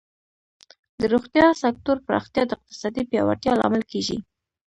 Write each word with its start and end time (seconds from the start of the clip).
د 0.99 1.01
روغتیا 1.13 1.47
سکتور 1.63 1.97
پراختیا 2.07 2.43
د 2.47 2.51
اقتصادی 2.57 3.03
پیاوړتیا 3.09 3.53
لامل 3.61 3.83
کیږي. 3.91 4.17